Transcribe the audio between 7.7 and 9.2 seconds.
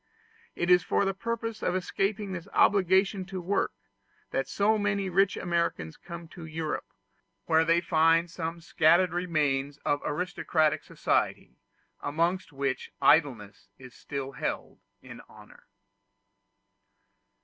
find some scattered